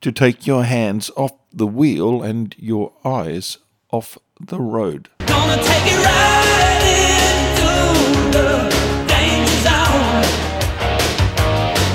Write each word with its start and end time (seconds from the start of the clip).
to 0.00 0.12
take 0.12 0.46
your 0.46 0.64
hands 0.64 1.10
off 1.16 1.32
the 1.52 1.66
wheel 1.66 2.22
and 2.22 2.54
your 2.58 2.92
eyes 3.04 3.58
off 3.90 4.16
the 4.40 4.60
road. 4.60 5.08
Gonna 5.18 5.56
take 5.62 5.86
it 5.86 6.04
right 6.04 6.82
into 7.50 8.38
the 8.38 8.48
danger 9.08 9.58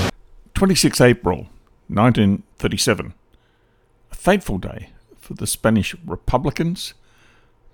zone. 0.01 0.09
26 0.53 1.01
April 1.01 1.47
1937. 1.87 3.13
A 4.11 4.15
fateful 4.15 4.57
day 4.57 4.89
for 5.17 5.33
the 5.33 5.47
Spanish 5.47 5.95
Republicans, 6.05 6.93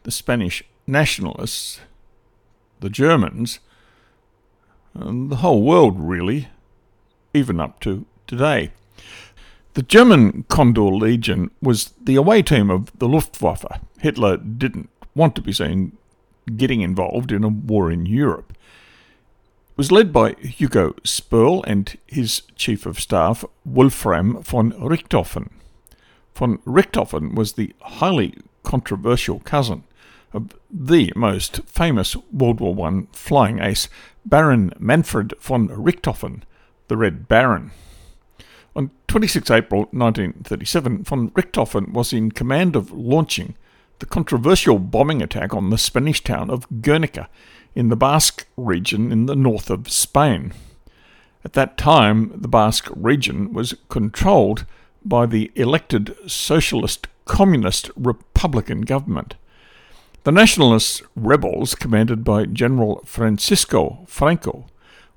the 0.04 0.12
Spanish 0.12 0.64
Nationalists, 0.86 1.80
the 2.80 2.90
Germans, 2.90 3.60
and 4.94 5.32
the 5.32 5.38
whole 5.38 5.64
world, 5.64 6.00
really, 6.00 6.50
even 7.34 7.60
up 7.60 7.80
to 7.82 8.06
today. 8.28 8.72
The 9.80 9.86
German 9.86 10.44
Condor 10.50 10.92
Legion 10.94 11.52
was 11.62 11.94
the 12.04 12.18
away 12.18 12.42
team 12.42 12.70
of 12.70 12.92
the 13.00 13.08
Luftwaffe. 13.08 13.80
Hitler 14.00 14.36
didn't 14.36 14.90
want 15.16 15.36
to 15.36 15.42
be 15.42 15.54
seen 15.54 15.98
getting 16.58 16.82
involved 16.82 17.32
in 17.32 17.46
a 17.46 17.48
war 17.48 17.90
in 17.90 18.06
Europe. 18.06 18.52
It 18.52 19.78
was 19.78 19.90
led 19.90 20.12
by 20.12 20.34
Hugo 20.34 20.96
Sperrle 21.06 21.64
and 21.66 21.98
his 22.08 22.42
chief 22.58 22.86
of 22.86 23.00
staff, 23.00 23.46
Wolfram 23.64 24.44
von 24.44 24.74
Richthofen. 24.74 25.50
Von 26.36 26.58
Richthofen 26.66 27.34
was 27.34 27.54
the 27.54 27.74
highly 27.80 28.34
controversial 28.64 29.40
cousin 29.40 29.86
of 30.34 30.50
the 30.70 31.14
most 31.16 31.62
famous 31.66 32.18
World 32.34 32.60
War 32.60 32.86
I 32.86 33.08
flying 33.14 33.62
ace, 33.62 33.88
Baron 34.26 34.74
Manfred 34.78 35.36
von 35.40 35.70
Richthofen, 35.70 36.42
the 36.90 36.98
Red 36.98 37.30
Baron. 37.30 37.72
On 38.76 38.92
26 39.08 39.50
April 39.50 39.82
1937, 39.92 41.04
von 41.04 41.32
Richthofen 41.32 41.92
was 41.92 42.14
in 42.14 42.32
command 42.32 42.76
of 42.76 42.92
launching 42.92 43.56
the 44.00 44.06
controversial 44.06 44.80
bombing 44.80 45.22
attack 45.22 45.54
on 45.54 45.70
the 45.70 45.78
Spanish 45.78 46.24
town 46.24 46.50
of 46.50 46.68
Guernica 46.82 47.30
in 47.76 47.90
the 47.90 47.96
Basque 47.96 48.48
region 48.58 49.12
in 49.12 49.26
the 49.26 49.36
north 49.36 49.70
of 49.70 49.92
Spain. 49.92 50.54
At 51.44 51.54
that 51.54 51.78
time, 51.78 52.32
the 52.36 52.48
Basque 52.48 52.90
region 52.96 53.54
was 53.54 53.76
controlled 53.90 54.66
by 55.04 55.26
the 55.26 55.52
elected 55.56 56.16
Socialist 56.28 57.08
Communist 57.26 57.90
Republican 57.96 58.82
government. 58.82 59.36
The 60.24 60.32
nationalist 60.32 61.02
rebels, 61.16 61.76
commanded 61.76 62.24
by 62.24 62.46
General 62.46 63.02
Francisco 63.06 64.04
Franco, 64.08 64.68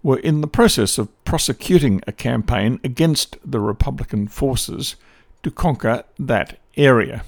were 0.03 0.19
in 0.19 0.41
the 0.41 0.47
process 0.48 0.98
of 0.98 1.25
prosecuting 1.25 2.00
a 2.06 2.12
campaign 2.12 2.81
against 2.83 3.36
the 3.45 3.61
Republican 3.61 4.28
forces 4.28 4.97
to 5.42 5.50
conquer 5.50 6.05
that 6.19 6.58
area. 6.77 7.25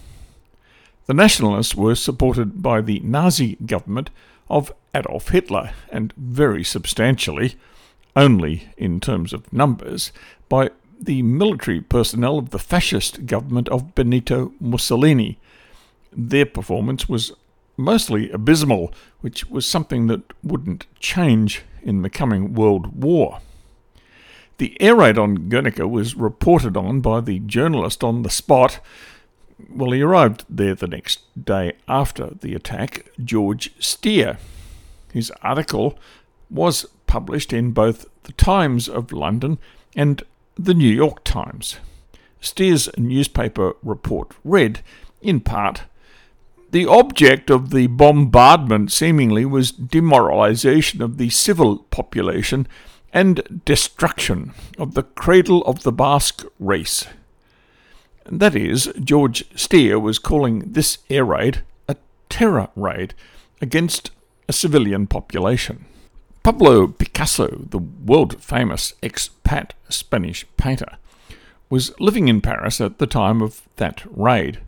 The 1.07 1.15
nationalists 1.15 1.75
were 1.75 1.95
supported 1.95 2.63
by 2.63 2.81
the 2.81 3.01
Nazi 3.01 3.57
government 3.67 4.11
of 4.49 4.73
Adolf 4.95 5.29
Hitler 5.29 5.73
and 5.91 6.13
very 6.17 6.65
substantially, 6.65 7.57
only 8.17 8.69
in 8.77 9.01
terms 9.01 9.33
of 9.33 9.53
numbers, 9.53 10.13
by 10.49 10.71
the 11.01 11.23
military 11.23 11.81
personnel 11.81 12.39
of 12.39 12.51
the 12.51 12.59
fascist 12.59 13.27
government 13.27 13.69
of 13.69 13.95
Benito 13.95 14.53
Mussolini. 14.61 15.39
Their 16.13 16.47
performance 16.47 17.09
was 17.09 17.33
mostly 17.77 18.31
abysmal, 18.31 18.93
which 19.21 19.49
was 19.51 19.67
something 19.67 20.07
that 20.07 20.33
wouldn't 20.43 20.87
change 21.01 21.63
in 21.83 22.03
the 22.03 22.11
coming 22.11 22.55
World 22.55 23.03
War. 23.03 23.41
The 24.59 24.81
air 24.81 24.95
raid 24.95 25.19
on 25.19 25.49
Guernica 25.49 25.89
was 25.89 26.15
reported 26.15 26.77
on 26.77 27.01
by 27.01 27.21
the 27.21 27.41
journalist 27.41 28.05
on 28.05 28.23
the 28.23 28.31
spot. 28.31 28.81
Well, 29.69 29.91
he 29.91 30.03
arrived 30.03 30.45
there 30.49 30.75
the 30.75 30.87
next 30.87 31.21
day 31.43 31.73
after 31.89 32.31
the 32.41 32.55
attack, 32.55 33.11
George 33.23 33.73
Steer. 33.81 34.39
His 35.13 35.33
article 35.43 35.99
was 36.51 36.87
published 37.07 37.53
in 37.53 37.73
both 37.73 38.07
the 38.25 38.33
Times 38.33 38.89
of 38.89 39.13
London 39.13 39.59
and 39.97 40.23
the 40.57 40.75
New 40.75 40.89
York 40.89 41.25
Times. 41.25 41.79
Steer's 42.41 42.89
newspaper 42.97 43.75
report 43.83 44.33
read, 44.45 44.81
in 45.21 45.41
part, 45.41 45.83
the 46.75 46.87
object 46.87 47.51
of 47.51 47.71
the 47.71 47.87
bombardment 47.87 48.91
seemingly 48.91 49.45
was 49.45 49.71
demoralization 49.71 51.01
of 51.01 51.19
the 51.19 51.31
civil 51.31 51.79
population 51.91 52.67
and 53.13 53.63
destruction 53.65 54.53
of 54.77 54.95
the 54.95 55.05
cradle 55.05 55.63
of 55.67 55.85
the 55.85 55.93
Basque 55.93 56.45
race. 56.59 57.07
That 58.27 58.57
is, 58.57 58.93
George 58.99 59.45
Steer 59.55 60.01
was 60.01 60.19
calling 60.19 60.73
this 60.73 60.99
air 61.09 61.25
raid 61.25 61.63
a 61.87 61.95
terror 62.29 62.67
raid 62.75 63.15
against 63.63 64.11
a 64.49 64.53
civilian 64.53 65.07
population. 65.07 65.85
Pablo 66.43 66.89
Picasso, 66.89 67.67
the 67.71 67.79
world 67.79 68.43
famous 68.43 68.95
expat 69.01 69.71
Spanish 69.89 70.45
painter, 70.57 70.97
was 71.71 71.95
living 72.01 72.27
in 72.27 72.41
Paris 72.41 72.81
at 72.81 72.99
the 72.99 73.07
time 73.07 73.43
of 73.43 73.63
that 73.77 74.03
raid. 74.11 74.59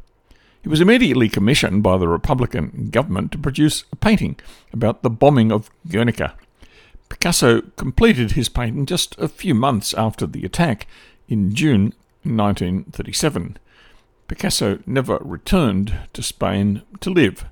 He 0.67 0.69
was 0.69 0.81
immediately 0.81 1.29
commissioned 1.29 1.85
by 1.85 1.97
the 1.97 2.09
Republican 2.09 2.89
government 2.91 3.31
to 3.31 3.39
produce 3.39 3.85
a 3.93 3.95
painting 3.95 4.35
about 4.73 5.05
the 5.05 5.09
bombing 5.09 5.53
of 5.53 5.71
Guernica. 5.89 6.35
Picasso 7.09 7.61
completed 7.77 8.33
his 8.33 8.49
painting 8.49 8.85
just 8.85 9.17
a 9.17 9.29
few 9.29 9.55
months 9.55 9.95
after 9.95 10.27
the 10.27 10.45
attack 10.45 10.89
in 11.29 11.55
June 11.55 11.95
1937. 12.25 13.59
Picasso 14.27 14.81
never 14.87 15.19
returned 15.23 16.01
to 16.13 16.21
Spain 16.21 16.83
to 16.99 17.11
live. 17.11 17.45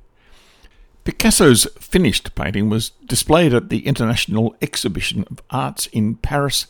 Picasso's 1.05 1.69
finished 1.79 2.35
painting 2.35 2.69
was 2.69 2.91
displayed 3.07 3.55
at 3.55 3.69
the 3.69 3.87
International 3.87 4.57
Exhibition 4.61 5.25
of 5.31 5.41
Arts 5.51 5.87
in 5.93 6.17
Paris 6.17 6.67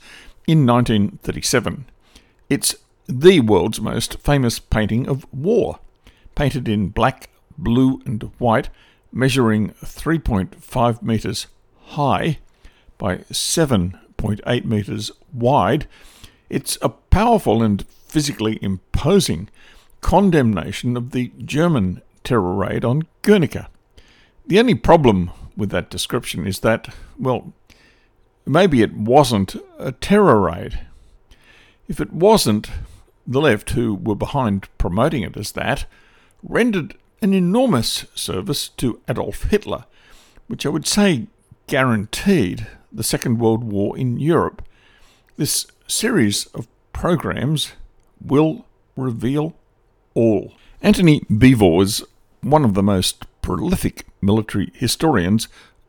in 0.47 0.66
1937. 0.66 1.87
It's 2.50 2.75
the 3.06 3.41
world's 3.41 3.81
most 3.81 4.19
famous 4.19 4.59
painting 4.59 5.09
of 5.09 5.25
war 5.33 5.78
painted 6.34 6.69
in 6.69 6.89
black, 6.89 7.31
blue, 7.56 8.00
and 8.05 8.31
white, 8.39 8.69
measuring 9.12 9.71
3.5 9.83 11.03
metres 11.03 11.47
high 11.87 12.39
by 12.99 13.19
7.8 13.19 14.65
metres 14.65 15.12
wide. 15.33 15.87
It's 16.49 16.78
a 16.83 16.89
powerful 16.89 17.62
and 17.62 17.87
physically 17.89 18.59
imposing 18.62 19.49
condemnation 20.00 20.97
of 20.97 21.12
the 21.12 21.33
German 21.45 22.03
terror 22.22 22.55
raid 22.55 22.84
on 22.84 23.03
Guernica. 23.22 23.69
The 24.47 24.59
only 24.59 24.75
problem 24.75 25.31
with 25.56 25.71
that 25.71 25.91
description 25.91 26.47
is 26.47 26.61
that, 26.61 26.95
well, 27.19 27.53
maybe 28.47 28.83
it 28.83 28.95
wasn't 28.95 29.56
a 29.78 29.93
terror 29.93 30.41
raid. 30.41 30.81
If 31.89 32.01
it 32.01 32.12
wasn't, 32.12 32.71
the 33.27 33.41
left, 33.41 33.71
who 33.71 33.95
were 33.95 34.15
behind 34.15 34.69
promoting 34.78 35.22
it 35.22 35.36
as 35.36 35.53
that, 35.53 35.86
rendered 36.47 36.97
an 37.23 37.33
enormous 37.33 38.05
service 38.15 38.69
to 38.69 39.01
Adolf 39.09 39.45
Hitler, 39.45 39.85
which 40.47 40.67
I 40.67 40.69
would 40.69 40.87
say 40.87 41.27
guaranteed 41.67 42.67
the 42.93 43.03
Second 43.03 43.39
World 43.39 43.65
War 43.65 43.97
in 43.97 44.21
Europe. 44.21 44.63
This 45.37 45.67
series 45.87 46.47
of 46.47 46.69
programs 46.93 47.73
will 48.21 48.67
reveal 48.97 49.57
all. 50.15 50.55
Antony 50.83 51.21
Beevor 51.31 51.83
is 51.83 52.05
one 52.43 52.65
of 52.65 52.75
the 52.75 52.83
most 52.83 53.25
prolific 53.41 54.07
military 54.21 54.71
historians 54.75 55.49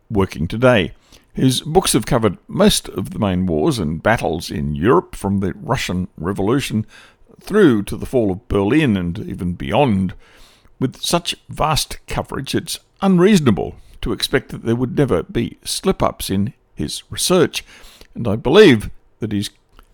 working 0.10 0.48
today. 0.48 0.94
His 1.34 1.62
books 1.62 1.92
have 1.94 2.06
covered 2.06 2.38
most 2.48 2.88
of 2.88 3.10
the 3.10 3.20
main 3.20 3.46
wars 3.46 3.78
and 3.78 4.02
battles 4.02 4.50
in 4.50 4.74
Europe 4.74 5.16
from 5.16 5.42
the 5.42 5.54
Russian 5.54 6.08
Revolution 6.18 6.86
through 7.42 7.84
to 7.84 7.98
the 7.98 8.06
fall 8.06 8.32
of 8.32 8.48
Berlin 8.48 8.96
and 8.96 9.20
even 9.20 9.54
beyond. 9.54 10.14
With 10.80 11.02
such 11.02 11.36
vast 11.48 12.06
coverage, 12.08 12.54
it's 12.54 12.80
unreasonable 13.02 13.76
to 14.02 14.12
expect 14.12 14.50
that 14.50 14.64
there 14.64 14.76
would 14.76 14.98
never 14.98 15.24
be 15.24 15.58
slip 15.64 16.04
ups 16.04 16.30
in 16.30 16.54
his 16.76 17.04
research, 17.10 17.64
and 18.14 18.28
I 18.28 18.36
believe 18.36 18.90
that 19.20 19.32
his 19.32 19.50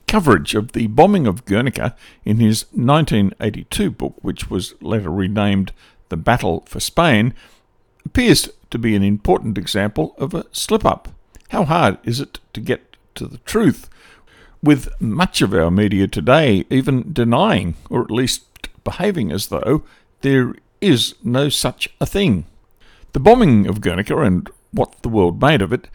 coverage 0.08 0.56
of 0.56 0.74
the 0.74 0.88
bombing 0.88 1.28
of 1.28 1.46
Guernica 1.46 1.96
in 2.26 2.38
his 2.38 2.66
1982 2.74 3.92
book, 3.92 4.16
which 4.22 4.50
was 4.50 4.74
later 4.82 5.10
renamed 5.10 5.72
The 6.10 6.18
Battle 6.18 6.64
for 6.68 6.80
Spain, 6.80 7.34
appears 8.06 8.50
to 8.72 8.78
be 8.78 8.96
an 8.96 9.04
important 9.04 9.58
example 9.58 10.16
of 10.18 10.34
a 10.34 10.46
slip 10.52 10.84
up. 10.84 11.10
How 11.50 11.64
hard 11.64 11.98
is 12.04 12.20
it 12.20 12.40
to 12.54 12.60
get 12.60 12.98
to 13.16 13.28
the 13.28 13.38
truth? 13.40 13.90
With 14.64 14.90
much 15.00 15.42
of 15.42 15.54
our 15.54 15.72
media 15.72 16.08
today 16.08 16.66
even 16.70 17.14
denying, 17.14 17.76
or 17.90 18.02
at 18.02 18.12
least 18.12 18.44
behaving 18.84 19.32
as 19.32 19.48
though, 19.48 19.84
there 20.22 20.56
is 20.82 21.16
no 21.24 21.48
such 21.48 21.88
a 22.02 22.06
thing. 22.06 22.46
The 23.14 23.20
bombing 23.20 23.68
of 23.68 23.82
Guernica 23.82 24.18
and 24.18 24.50
what 24.72 25.02
the 25.02 25.10
world 25.10 25.42
made 25.42 25.62
of 25.62 25.72
it 25.72 25.88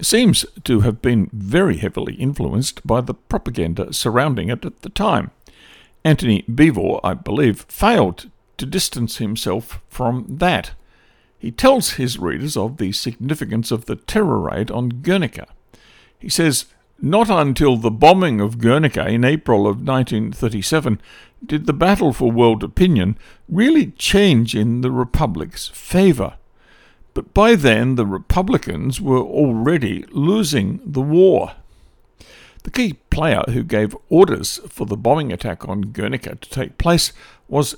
seems 0.00 0.46
to 0.64 0.80
have 0.80 1.02
been 1.02 1.28
very 1.32 1.76
heavily 1.76 2.14
influenced 2.14 2.86
by 2.86 3.00
the 3.00 3.14
propaganda 3.14 3.92
surrounding 3.92 4.48
it 4.48 4.64
at 4.64 4.82
the 4.82 4.88
time. 4.88 5.30
Antony 6.04 6.42
Beevor, 6.42 7.00
I 7.04 7.14
believe, 7.14 7.62
failed 7.68 8.30
to 8.56 8.66
distance 8.66 9.18
himself 9.18 9.80
from 9.88 10.26
that. 10.28 10.72
He 11.38 11.50
tells 11.50 11.92
his 11.92 12.18
readers 12.18 12.56
of 12.56 12.76
the 12.76 12.92
significance 12.92 13.70
of 13.70 13.86
the 13.86 13.96
terror 13.96 14.38
raid 14.38 14.70
on 14.70 14.88
Guernica. 15.02 15.48
He 16.18 16.28
says, 16.28 16.66
Not 17.02 17.30
until 17.30 17.76
the 17.76 17.90
bombing 17.90 18.40
of 18.40 18.58
Guernica 18.58 19.08
in 19.08 19.24
April 19.24 19.60
of 19.60 19.76
1937 19.76 21.00
did 21.44 21.66
the 21.66 21.72
battle 21.72 22.12
for 22.12 22.30
world 22.30 22.62
opinion 22.62 23.16
really 23.48 23.86
change 23.92 24.54
in 24.54 24.82
the 24.82 24.90
Republic's 24.90 25.68
favour. 25.68 26.34
But 27.14 27.32
by 27.32 27.54
then, 27.54 27.94
the 27.94 28.04
Republicans 28.04 29.00
were 29.00 29.22
already 29.22 30.04
losing 30.10 30.80
the 30.84 31.00
war. 31.00 31.52
The 32.64 32.70
key 32.70 32.94
player 33.08 33.42
who 33.48 33.62
gave 33.62 33.96
orders 34.10 34.60
for 34.68 34.84
the 34.84 34.96
bombing 34.96 35.32
attack 35.32 35.66
on 35.66 35.92
Guernica 35.92 36.36
to 36.36 36.50
take 36.50 36.76
place 36.76 37.14
was 37.48 37.76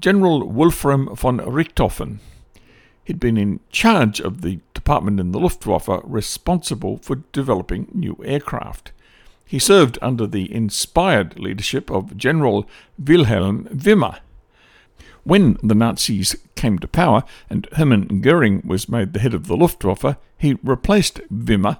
General 0.00 0.48
Wolfram 0.48 1.14
von 1.14 1.38
Richthofen. 1.38 2.18
He'd 3.04 3.20
been 3.20 3.36
in 3.36 3.60
charge 3.70 4.20
of 4.20 4.40
the 4.40 4.58
department 4.84 5.18
in 5.18 5.32
the 5.32 5.40
Luftwaffe 5.40 5.88
responsible 6.04 6.98
for 6.98 7.22
developing 7.32 7.88
new 7.94 8.18
aircraft. 8.22 8.92
He 9.46 9.58
served 9.58 9.98
under 10.02 10.26
the 10.26 10.54
inspired 10.54 11.38
leadership 11.38 11.90
of 11.90 12.18
General 12.18 12.68
Wilhelm 12.98 13.64
Wimmer. 13.72 14.18
When 15.22 15.56
the 15.62 15.74
Nazis 15.74 16.36
came 16.54 16.78
to 16.80 16.86
power 16.86 17.24
and 17.48 17.66
Hermann 17.72 18.20
Goering 18.20 18.60
was 18.66 18.86
made 18.86 19.14
the 19.14 19.20
head 19.20 19.32
of 19.32 19.46
the 19.46 19.56
Luftwaffe, 19.56 20.16
he 20.36 20.58
replaced 20.62 21.20
Wimmer 21.32 21.78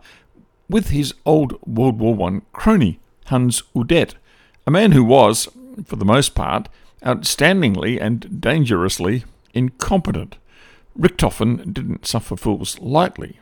with 0.71 0.89
his 0.89 1.13
old 1.27 1.61
World 1.67 1.99
War 1.99 2.31
I 2.31 2.41
crony, 2.55 3.01
Hans 3.27 3.63
Udet, 3.75 4.15
a 4.67 4.71
man 4.71 4.93
who 4.93 5.05
was, 5.05 5.47
for 5.85 5.97
the 5.97 6.07
most 6.07 6.35
part, 6.35 6.71
outstandingly 7.05 8.01
and 8.01 8.41
dangerously 8.41 9.25
incompetent. 9.53 10.39
Richthofen 10.99 11.73
didn't 11.73 12.07
suffer 12.07 12.37
fools 12.37 12.79
lightly, 12.79 13.41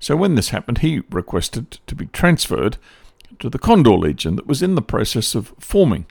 so 0.00 0.16
when 0.16 0.34
this 0.34 0.50
happened, 0.50 0.78
he 0.78 1.02
requested 1.10 1.72
to 1.86 1.94
be 1.94 2.06
transferred 2.06 2.76
to 3.38 3.50
the 3.50 3.58
Condor 3.58 3.92
Legion 3.92 4.36
that 4.36 4.46
was 4.46 4.62
in 4.62 4.74
the 4.74 4.82
process 4.82 5.34
of 5.34 5.52
forming. 5.58 6.06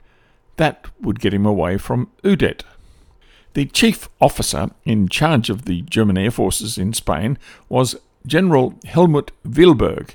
That 0.56 0.86
would 1.00 1.20
get 1.20 1.34
him 1.34 1.46
away 1.46 1.78
from 1.78 2.10
Udet. 2.22 2.62
The 3.54 3.66
chief 3.66 4.08
officer 4.20 4.70
in 4.84 5.08
charge 5.08 5.50
of 5.50 5.64
the 5.64 5.82
German 5.82 6.18
air 6.18 6.30
forces 6.30 6.78
in 6.78 6.92
Spain 6.92 7.38
was 7.68 7.96
General 8.26 8.74
Helmut 8.84 9.30
Wilberg. 9.44 10.14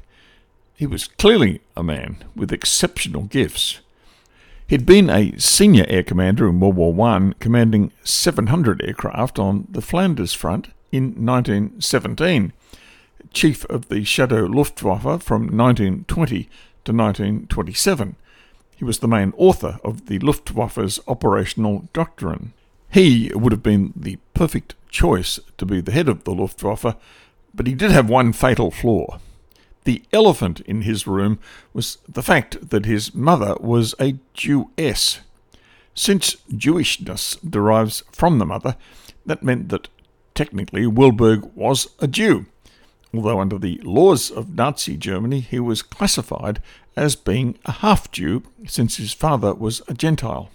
He 0.75 0.85
was 0.85 1.07
clearly 1.07 1.61
a 1.75 1.83
man 1.83 2.23
with 2.35 2.51
exceptional 2.51 3.23
gifts. 3.23 3.79
He'd 4.67 4.85
been 4.85 5.09
a 5.09 5.37
senior 5.37 5.85
air 5.87 6.03
commander 6.03 6.47
in 6.47 6.59
World 6.59 6.75
War 6.75 7.09
I, 7.09 7.33
commanding 7.39 7.91
700 8.03 8.81
aircraft 8.81 9.37
on 9.37 9.67
the 9.69 9.81
Flanders 9.81 10.33
front 10.33 10.69
in 10.91 11.25
1917, 11.25 12.53
chief 13.33 13.65
of 13.65 13.89
the 13.89 14.03
Shadow 14.03 14.45
Luftwaffe 14.45 15.21
from 15.21 15.55
1920 15.55 16.43
to 16.85 16.91
1927. 16.93 18.15
He 18.75 18.85
was 18.85 18.99
the 18.99 19.07
main 19.07 19.33
author 19.37 19.79
of 19.83 20.07
the 20.07 20.19
Luftwaffe's 20.19 20.99
operational 21.07 21.87
doctrine. 21.93 22.53
He 22.89 23.31
would 23.33 23.51
have 23.51 23.63
been 23.63 23.91
the 23.95 24.17
perfect 24.33 24.75
choice 24.89 25.39
to 25.57 25.65
be 25.65 25.81
the 25.81 25.91
head 25.91 26.07
of 26.07 26.23
the 26.23 26.31
Luftwaffe, 26.31 26.95
but 27.53 27.67
he 27.67 27.73
did 27.73 27.91
have 27.91 28.09
one 28.09 28.31
fatal 28.33 28.71
flaw. 28.71 29.19
The 29.83 30.03
elephant 30.13 30.61
in 30.61 30.83
his 30.83 31.05
room 31.07 31.39
was 31.73 31.97
the 32.07 32.23
fact 32.23 32.69
that 32.69 32.85
his 32.85 33.13
mother 33.13 33.55
was 33.59 33.95
a 33.99 34.15
Jewess. 34.33 35.19
Since 35.93 36.37
Jewishness 36.51 37.37
derives 37.47 38.03
from 38.11 38.39
the 38.39 38.45
mother, 38.45 38.75
that 39.25 39.43
meant 39.43 39.69
that 39.69 39.89
technically 40.33 40.87
Wilberg 40.87 41.53
was 41.53 41.87
a 41.99 42.07
Jew, 42.07 42.45
although 43.13 43.39
under 43.39 43.59
the 43.59 43.79
laws 43.83 44.31
of 44.31 44.55
Nazi 44.55 44.97
Germany 44.97 45.39
he 45.41 45.59
was 45.59 45.81
classified 45.81 46.61
as 46.95 47.15
being 47.15 47.57
a 47.65 47.71
half 47.71 48.11
Jew 48.11 48.43
since 48.65 48.97
his 48.97 49.13
father 49.13 49.53
was 49.53 49.81
a 49.87 49.93
Gentile. 49.93 50.49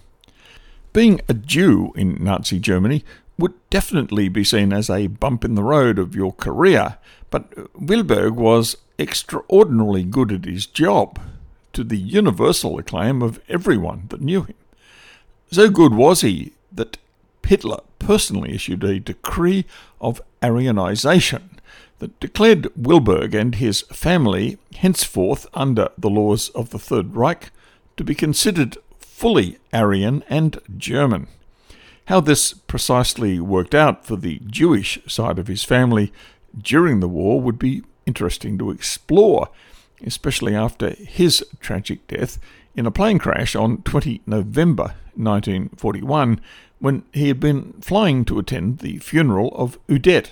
Being 0.91 1.21
a 1.29 1.33
Jew 1.33 1.93
in 1.95 2.23
Nazi 2.23 2.59
Germany 2.59 3.03
would 3.37 3.53
definitely 3.69 4.27
be 4.27 4.43
seen 4.43 4.73
as 4.73 4.89
a 4.89 5.07
bump 5.07 5.45
in 5.45 5.55
the 5.55 5.63
road 5.63 5.99
of 5.99 6.15
your 6.15 6.33
career, 6.33 6.97
but 7.29 7.49
Wilberg 7.79 8.35
was 8.35 8.75
extraordinarily 8.99 10.03
good 10.03 10.31
at 10.31 10.45
his 10.45 10.65
job, 10.67 11.19
to 11.73 11.83
the 11.83 11.97
universal 11.97 12.77
acclaim 12.77 13.21
of 13.21 13.39
everyone 13.47 14.03
that 14.09 14.21
knew 14.21 14.43
him. 14.43 14.55
So 15.51 15.69
good 15.69 15.93
was 15.93 16.21
he 16.21 16.53
that 16.71 16.97
Hitler 17.43 17.79
personally 17.97 18.53
issued 18.53 18.83
a 18.83 18.99
decree 18.99 19.65
of 19.99 20.21
Aryanization 20.41 21.43
that 21.97 22.19
declared 22.19 22.67
Wilberg 22.75 23.33
and 23.33 23.55
his 23.55 23.81
family, 23.91 24.57
henceforth 24.75 25.47
under 25.53 25.89
the 25.97 26.09
laws 26.09 26.49
of 26.49 26.69
the 26.69 26.79
Third 26.79 27.15
Reich, 27.15 27.51
to 27.97 28.03
be 28.03 28.13
considered 28.13 28.77
fully 28.99 29.57
Aryan 29.73 30.23
and 30.29 30.59
German. 30.77 31.27
How 32.05 32.19
this 32.19 32.53
precisely 32.53 33.39
worked 33.39 33.75
out 33.75 34.05
for 34.05 34.15
the 34.15 34.39
Jewish 34.45 34.99
side 35.07 35.37
of 35.37 35.47
his 35.47 35.63
family 35.63 36.13
during 36.59 36.99
the 36.99 37.09
war 37.09 37.41
would 37.41 37.59
be 37.59 37.83
interesting 38.09 38.57
to 38.57 38.71
explore, 38.71 39.49
especially 40.03 40.55
after 40.55 40.89
his 40.89 41.45
tragic 41.59 42.07
death 42.07 42.39
in 42.75 42.87
a 42.87 42.91
plane 42.91 43.19
crash 43.19 43.55
on 43.55 43.83
20 43.83 44.21
November 44.25 44.95
1941 45.15 46.41
when 46.79 47.03
he 47.13 47.27
had 47.27 47.39
been 47.39 47.73
flying 47.81 48.25
to 48.25 48.39
attend 48.39 48.79
the 48.79 48.97
funeral 48.97 49.49
of 49.55 49.77
Udet, 49.87 50.31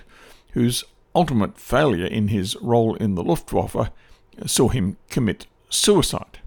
whose 0.54 0.84
ultimate 1.14 1.60
failure 1.60 2.08
in 2.08 2.30
his 2.30 2.56
role 2.62 2.96
in 2.96 3.14
the 3.14 3.24
Luftwaffe 3.24 3.92
saw 4.46 4.70
him 4.70 4.98
commit 5.10 5.46
suicide. 5.70 6.40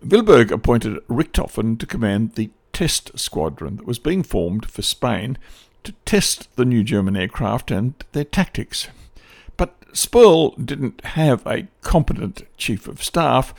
Wilberg 0.00 0.52
appointed 0.52 1.04
Richthofen 1.08 1.78
to 1.78 1.86
command 1.86 2.34
the 2.34 2.50
test 2.72 3.18
squadron 3.18 3.76
that 3.76 3.86
was 3.86 3.98
being 3.98 4.22
formed 4.22 4.70
for 4.70 4.82
Spain 4.82 5.36
to 5.82 5.92
test 6.04 6.54
the 6.56 6.64
new 6.64 6.84
German 6.84 7.16
aircraft 7.16 7.70
and 7.72 7.94
their 8.12 8.24
tactics. 8.24 8.88
But 9.88 9.96
Sperrle 9.96 10.54
didn't 10.64 11.02
have 11.04 11.46
a 11.46 11.66
competent 11.80 12.46
chief 12.58 12.86
of 12.86 13.02
staff, 13.02 13.54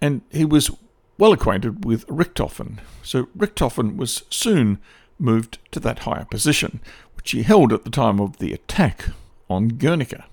and 0.00 0.20
he 0.30 0.44
was 0.44 0.70
well 1.16 1.32
acquainted 1.32 1.84
with 1.84 2.06
Richthofen, 2.06 2.80
so 3.02 3.28
Richthofen 3.36 3.96
was 3.96 4.24
soon 4.28 4.78
moved 5.18 5.58
to 5.70 5.80
that 5.80 6.00
higher 6.00 6.26
position, 6.26 6.80
which 7.16 7.30
he 7.30 7.44
held 7.44 7.72
at 7.72 7.84
the 7.84 7.90
time 7.90 8.20
of 8.20 8.38
the 8.38 8.52
attack 8.52 9.06
on 9.48 9.68
Guernica. 9.68 10.26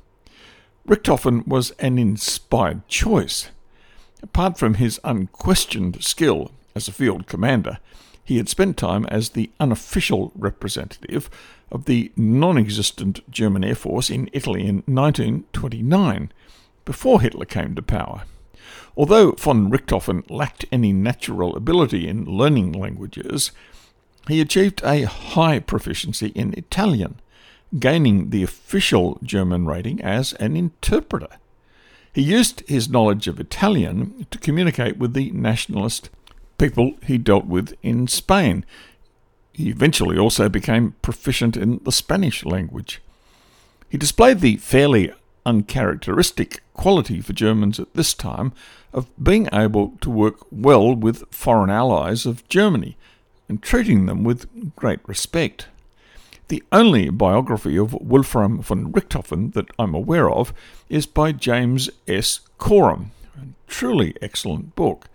Richthofen 0.85 1.47
was 1.47 1.71
an 1.79 1.97
inspired 1.97 2.85
choice. 2.89 3.49
Apart 4.21 4.57
from 4.57 4.75
his 4.75 4.99
unquestioned 5.03 6.03
skill 6.03 6.51
as 6.75 6.87
a 6.87 6.91
field 6.91 7.25
commander, 7.27 7.77
he 8.31 8.37
had 8.37 8.47
spent 8.47 8.77
time 8.77 9.05
as 9.07 9.31
the 9.31 9.51
unofficial 9.59 10.31
representative 10.35 11.29
of 11.69 11.83
the 11.83 12.13
non 12.15 12.57
existent 12.57 13.29
German 13.29 13.61
Air 13.61 13.75
Force 13.75 14.09
in 14.09 14.29
Italy 14.31 14.61
in 14.61 14.83
1929, 14.85 16.31
before 16.85 17.19
Hitler 17.19 17.43
came 17.43 17.75
to 17.75 17.81
power. 17.81 18.23
Although 18.95 19.33
von 19.33 19.69
Richthofen 19.69 20.23
lacked 20.29 20.63
any 20.71 20.93
natural 20.93 21.57
ability 21.57 22.07
in 22.07 22.23
learning 22.23 22.71
languages, 22.71 23.51
he 24.29 24.39
achieved 24.39 24.81
a 24.85 25.03
high 25.03 25.59
proficiency 25.59 26.27
in 26.27 26.53
Italian, 26.57 27.19
gaining 27.79 28.29
the 28.29 28.43
official 28.43 29.19
German 29.23 29.65
rating 29.65 30.01
as 30.01 30.31
an 30.35 30.55
interpreter. 30.55 31.35
He 32.13 32.21
used 32.21 32.63
his 32.69 32.89
knowledge 32.89 33.27
of 33.27 33.41
Italian 33.41 34.25
to 34.31 34.37
communicate 34.37 34.95
with 34.95 35.15
the 35.15 35.31
nationalist 35.31 36.09
people 36.61 36.93
he 37.03 37.17
dealt 37.17 37.45
with 37.45 37.73
in 37.81 38.07
Spain. 38.07 38.63
He 39.51 39.69
eventually 39.69 40.17
also 40.17 40.47
became 40.47 40.95
proficient 41.01 41.57
in 41.57 41.81
the 41.83 41.91
Spanish 41.91 42.45
language. 42.45 43.01
He 43.89 43.97
displayed 43.97 44.41
the 44.41 44.57
fairly 44.57 45.11
uncharacteristic 45.43 46.61
quality 46.75 47.19
for 47.19 47.33
Germans 47.33 47.79
at 47.79 47.91
this 47.95 48.13
time 48.13 48.53
of 48.93 49.07
being 49.21 49.49
able 49.51 49.93
to 50.01 50.09
work 50.11 50.35
well 50.51 50.95
with 50.95 51.23
foreign 51.31 51.71
allies 51.71 52.27
of 52.27 52.47
Germany 52.47 52.95
and 53.49 53.63
treating 53.63 54.05
them 54.05 54.23
with 54.23 54.47
great 54.75 54.99
respect. 55.07 55.67
The 56.49 56.63
only 56.71 57.09
biography 57.09 57.75
of 57.75 57.93
Wolfram 57.93 58.61
von 58.61 58.91
Richthofen 58.91 59.53
that 59.53 59.71
I'm 59.79 59.95
aware 59.95 60.29
of 60.29 60.53
is 60.89 61.07
by 61.07 61.31
James 61.31 61.89
S. 62.07 62.41
Corum, 62.59 63.07
a 63.35 63.45
truly 63.67 64.15
excellent 64.21 64.75
book. 64.75 65.07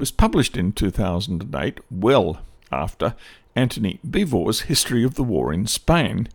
Was 0.00 0.10
published 0.10 0.56
in 0.56 0.72
2008, 0.72 1.80
well 1.90 2.40
after 2.72 3.14
Antony 3.54 4.00
Beevor's 4.02 4.62
History 4.62 5.04
of 5.04 5.14
the 5.14 5.22
War 5.22 5.52
in 5.52 5.66
Spain. 5.66 6.28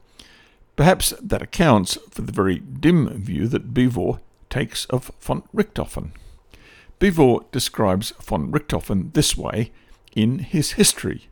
Perhaps 0.75 1.15
that 1.19 1.41
accounts 1.41 1.97
for 2.11 2.21
the 2.21 2.31
very 2.31 2.59
dim 2.59 3.09
view 3.09 3.47
that 3.47 3.73
Beevor 3.73 4.19
takes 4.51 4.85
of 4.85 5.11
von 5.19 5.41
Richthofen. 5.51 6.11
Beevor 6.99 7.51
describes 7.51 8.11
von 8.21 8.51
Richthofen 8.51 9.11
this 9.13 9.35
way 9.35 9.71
in 10.15 10.37
his 10.37 10.73
history. 10.73 11.27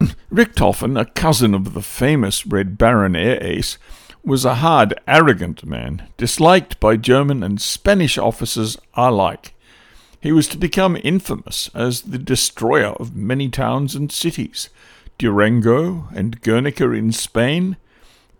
Richthofen, 0.32 0.98
a 0.98 1.04
cousin 1.04 1.52
of 1.52 1.74
the 1.74 1.82
famous 1.82 2.46
Red 2.46 2.78
Baron 2.78 3.14
air 3.14 3.36
ace, 3.44 3.76
was 4.24 4.46
a 4.46 4.56
hard, 4.56 4.98
arrogant 5.06 5.66
man, 5.66 6.08
disliked 6.16 6.80
by 6.80 6.96
German 6.96 7.42
and 7.42 7.60
Spanish 7.60 8.16
officers 8.16 8.78
alike. 8.94 9.52
He 10.20 10.32
was 10.32 10.48
to 10.48 10.58
become 10.58 10.96
infamous 11.02 11.70
as 11.74 12.02
the 12.02 12.18
destroyer 12.18 12.92
of 12.94 13.16
many 13.16 13.48
towns 13.48 13.94
and 13.94 14.10
cities 14.10 14.70
Durango 15.18 16.08
and 16.14 16.40
Guernica 16.42 16.90
in 16.92 17.10
Spain, 17.12 17.76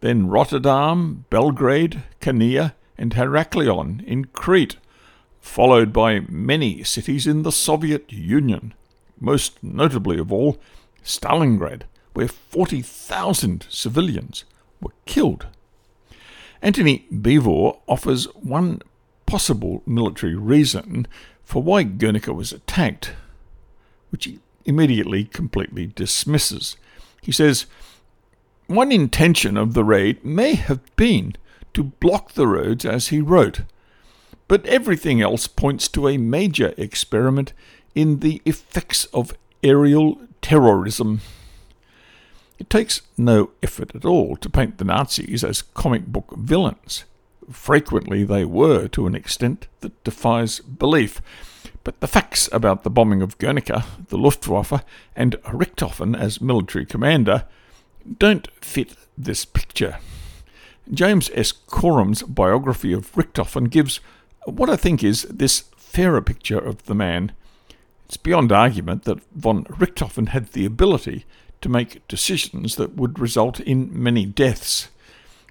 then 0.01 0.29
Rotterdam, 0.29 1.25
Belgrade, 1.31 2.03
Chania, 2.21 2.75
and 2.99 3.15
Heraklion 3.15 4.05
in 4.07 4.27
Crete, 4.27 4.77
followed 5.41 5.93
by 5.93 6.21
many 6.29 6.83
cities 6.83 7.27
in 7.27 7.43
the 7.43 7.53
Soviet 7.53 8.13
Union, 8.13 8.75
most 9.19 9.63
notably 9.63 10.19
of 10.19 10.33
all, 10.33 10.59
Stalingrad, 11.03 11.83
where 12.13 12.29
40,000 12.29 13.67
civilians 13.71 14.45
were 14.81 14.93
killed. 15.07 15.47
Antony 16.61 17.07
Beevor 17.13 17.79
offers 17.87 18.25
one 18.35 18.83
possible 19.25 19.83
military 19.87 20.35
reason 20.35 21.07
for 21.47 21.63
why 21.63 21.85
Guernica 21.85 22.35
was 22.35 22.53
attacked, 22.53 23.13
which 24.11 24.25
he 24.27 24.41
immediately 24.67 25.25
completely 25.25 25.87
dismisses. 25.87 26.77
He 27.23 27.33
says, 27.33 27.67
One 28.67 28.93
intention 28.93 29.57
of 29.57 29.73
the 29.73 29.85
raid 29.85 30.23
may 30.25 30.55
have 30.57 30.81
been 30.97 31.37
to 31.73 31.85
block 31.85 32.33
the 32.33 32.49
roads 32.49 32.85
as 32.85 33.09
he 33.09 33.21
wrote, 33.21 33.61
but 34.49 34.67
everything 34.67 35.23
else 35.23 35.47
points 35.47 35.89
to 35.89 36.09
a 36.09 36.19
major 36.19 36.75
experiment 36.77 37.53
in 37.95 38.21
the 38.21 38.43
effects 38.45 39.05
of 39.07 39.37
aerial 39.63 40.19
terrorism. 40.43 41.21
It 42.59 42.69
takes 42.69 43.03
no 43.17 43.51
effort 43.63 43.95
at 43.95 44.05
all 44.05 44.37
to 44.37 44.51
paint 44.51 44.79
the 44.79 44.85
Nazis 44.85 45.45
as 45.45 45.63
comic 45.63 46.07
book 46.07 46.35
villains. 46.37 47.05
Frequently 47.51 48.25
they 48.25 48.45
were 48.45 48.89
to 48.89 49.07
an 49.07 49.15
extent 49.15 49.69
that 49.81 50.03
defies 50.05 50.61
belief. 50.61 51.21
But 51.85 52.01
the 52.01 52.09
facts 52.09 52.49
about 52.51 52.83
the 52.83 52.91
bombing 52.91 53.23
of 53.23 53.39
Guernica, 53.39 53.85
the 54.09 54.19
Luftwaffe, 54.19 54.85
and 55.15 55.37
Richthofen 55.45 56.19
as 56.19 56.41
military 56.41 56.85
commander 56.85 57.45
don't 58.19 58.49
fit 58.61 58.97
this 59.17 59.45
picture. 59.45 59.99
James 60.93 61.31
S. 61.35 61.53
Corum's 61.53 62.23
biography 62.23 62.93
of 62.93 63.13
Richthofen 63.13 63.71
gives 63.71 64.01
what 64.45 64.71
I 64.71 64.77
think 64.77 65.03
is 65.03 65.23
this 65.23 65.65
fairer 65.77 66.23
picture 66.23 66.59
of 66.59 66.85
the 66.85 66.95
man. 66.95 67.33
It's 68.05 68.17
beyond 68.17 68.53
argument 68.53 69.05
that 69.05 69.23
von 69.35 69.65
Richthofen 69.65 70.29
had 70.29 70.53
the 70.53 70.65
ability 70.65 71.25
to 71.61 71.69
make 71.69 72.07
decisions 72.07 72.77
that 72.77 72.95
would 72.95 73.19
result 73.19 73.61
in 73.61 73.91
many 73.93 74.27
deaths 74.27 74.89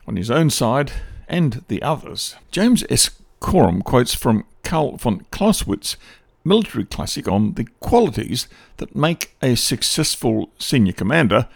on 0.08 0.16
his 0.16 0.32
own 0.32 0.50
side 0.50 0.92
and 1.28 1.64
the 1.68 1.82
others. 1.82 2.36
James 2.52 2.84
S. 2.90 3.10
Corum 3.42 3.84
quotes 3.84 4.14
from 4.14 4.46
Carl 4.64 4.98
von 4.98 5.26
Clausewitz' 5.32 5.98
military 6.44 6.86
classic 6.86 7.28
on 7.28 7.54
the 7.54 7.66
qualities 7.80 8.48
that 8.78 8.96
make 8.96 9.36
a 9.42 9.56
successful 9.56 10.50
senior 10.58 10.94
commander 10.94 11.48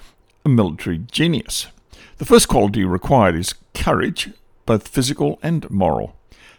a 0.45 0.49
military 0.49 0.99
genius. 1.11 1.67
The 2.17 2.25
first 2.25 2.47
quality 2.47 2.83
required 2.83 3.35
is 3.35 3.55
courage, 3.73 4.31
both 4.65 4.87
physical 4.87 5.39
and 5.41 5.69
moral. 5.69 6.15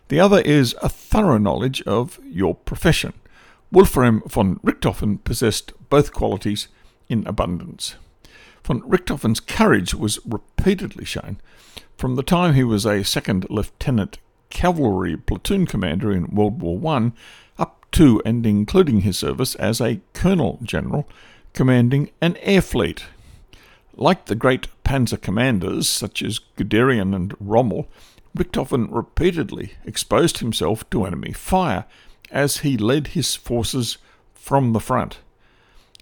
The 0.09 0.21
other 0.21 0.40
is 0.40 0.75
a 0.83 0.88
thorough 0.88 1.38
knowledge 1.38 1.83
of 1.83 2.19
your 2.25 2.55
profession. 2.55 3.12
Wolfram 3.71 4.23
von 4.26 4.57
Richthofen 4.64 5.23
possessed 5.23 5.73
both 5.88 6.12
qualities 6.12 6.69
in 7.09 7.26
abundance. 7.26 7.95
Von 8.64 8.83
Richthofen's 8.83 9.40
courage 9.40 9.95
was 9.95 10.19
repeatedly 10.25 11.05
shown 11.05 11.38
from 11.97 12.17
the 12.17 12.23
time 12.23 12.55
he 12.55 12.64
was 12.64 12.87
a 12.87 13.05
second 13.05 13.47
lieutenant 13.50 14.19
cavalry 14.49 15.17
platoon 15.17 15.67
commander 15.67 16.11
in 16.11 16.35
World 16.35 16.61
War 16.61 16.95
I 16.95 17.12
up 17.59 17.85
to 17.93 18.23
and 18.25 18.47
including 18.47 19.02
his 19.02 19.19
service 19.19 19.55
as 19.57 19.81
a 19.81 20.00
colonel 20.14 20.59
general 20.62 21.09
commanding 21.52 22.11
an 22.21 22.37
air 22.38 22.62
fleet. 22.62 23.05
Like 23.95 24.26
the 24.26 24.35
great 24.35 24.69
panzer 24.85 25.21
commanders 25.21 25.88
such 25.88 26.23
as 26.23 26.40
Guderian 26.57 27.14
and 27.14 27.35
Rommel, 27.38 27.87
Richthofen 28.37 28.88
repeatedly 28.90 29.73
exposed 29.85 30.38
himself 30.38 30.88
to 30.90 31.05
enemy 31.05 31.33
fire 31.33 31.85
as 32.31 32.59
he 32.59 32.76
led 32.76 33.09
his 33.09 33.35
forces 33.35 33.99
from 34.35 34.73
the 34.73 34.81
front. 34.81 35.19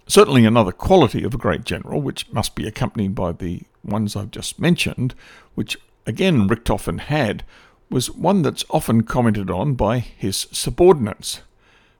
Certainly, 0.08 0.46
another 0.46 0.72
quality 0.72 1.22
of 1.22 1.34
a 1.34 1.38
great 1.38 1.64
general, 1.64 2.00
which 2.00 2.32
must 2.32 2.54
be 2.54 2.66
accompanied 2.66 3.14
by 3.14 3.32
the 3.32 3.62
ones 3.84 4.16
I've 4.16 4.30
just 4.30 4.58
mentioned, 4.58 5.14
which 5.54 5.76
again 6.06 6.48
Richthofen 6.48 6.98
had, 6.98 7.44
was 7.90 8.10
one 8.10 8.40
that's 8.40 8.64
often 8.70 9.02
commented 9.02 9.50
on 9.50 9.74
by 9.74 9.98
his 9.98 10.46
subordinates. 10.50 11.42